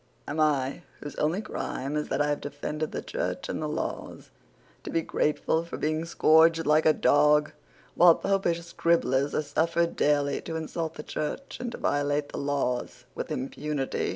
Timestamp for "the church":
2.91-3.47, 10.95-11.59